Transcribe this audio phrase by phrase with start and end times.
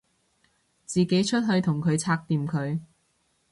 [0.83, 2.79] 自己出去同佢拆掂佢